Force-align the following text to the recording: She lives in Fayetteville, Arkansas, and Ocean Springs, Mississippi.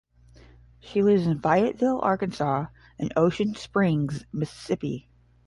She 0.79 1.03
lives 1.03 1.27
in 1.27 1.41
Fayetteville, 1.41 1.99
Arkansas, 2.01 2.65
and 2.97 3.13
Ocean 3.15 3.53
Springs, 3.53 4.25
Mississippi. 4.33 5.07